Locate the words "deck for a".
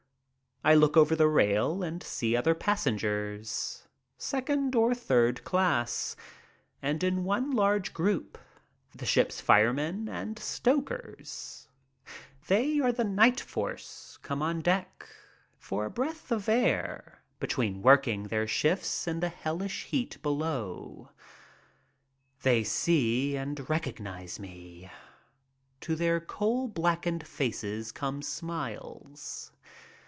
14.61-15.89